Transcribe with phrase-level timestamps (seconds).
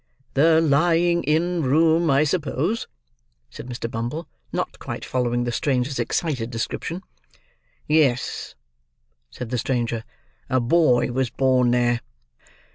[0.33, 2.87] "The lying in room, I suppose?"
[3.51, 3.87] said Mr.
[3.87, 7.03] Bumble, not quite following the stranger's excited description.
[7.87, 8.55] "Yes,"
[9.29, 10.03] said the stranger.
[10.49, 11.99] "A boy was born there."